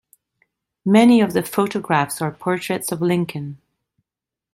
Many 0.83 1.21
of 1.21 1.33
the 1.33 1.43
photographs 1.43 2.23
are 2.23 2.31
portraits 2.31 2.91
of 2.91 3.01
Lincoln. 3.03 3.59